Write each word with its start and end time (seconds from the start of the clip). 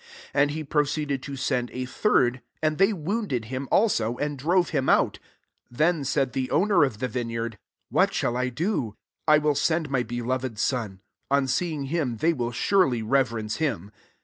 12 0.31 0.31
And 0.33 0.49
he 0.49 0.63
proceeded 0.63 1.21
to 1.21 1.35
send 1.35 1.69
a 1.69 1.85
third: 1.85 2.41
and 2.63 2.79
they 2.79 2.91
wounded 2.91 3.45
him 3.45 3.67
also, 3.69 4.17
and 4.17 4.35
drove 4.35 4.69
him 4.69 4.89
out. 4.89 5.19
13 5.65 5.65
Then 5.77 6.03
said 6.05 6.33
the 6.33 6.49
owner 6.49 6.83
of 6.83 6.97
the 6.97 7.07
vineyard, 7.07 7.59
«What 7.91 8.11
shall 8.11 8.35
I 8.35 8.49
do? 8.49 8.95
I 9.27 9.37
will 9.37 9.53
send 9.53 9.91
my 9.91 10.01
beloved 10.01 10.57
son; 10.57 11.01
\on 11.29 11.45
Beeing 11.45 11.89
himX 11.89 12.17
they 12.19 12.33
Will 12.33 12.51
surely 12.51 13.03
reverence 13.03 13.57
him. 13.57 13.91